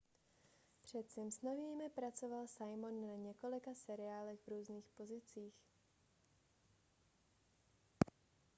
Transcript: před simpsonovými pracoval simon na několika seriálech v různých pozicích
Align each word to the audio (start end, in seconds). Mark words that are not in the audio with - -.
před 0.81 1.11
simpsonovými 1.11 1.89
pracoval 1.89 2.47
simon 2.47 3.01
na 3.07 3.15
několika 3.15 3.73
seriálech 3.73 4.39
v 4.41 4.47
různých 4.47 4.89
pozicích 4.89 5.53